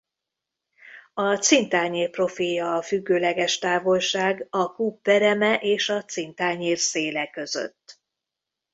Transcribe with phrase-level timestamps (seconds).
[1.13, 8.01] A cintányér profilja a függőleges távolság a kúp pereme és a cintányér széle között.